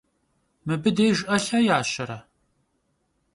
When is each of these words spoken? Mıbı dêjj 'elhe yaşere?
Mıbı 0.65 0.91
dêjj 0.97 1.19
'elhe 1.27 1.59
yaşere? 1.67 2.19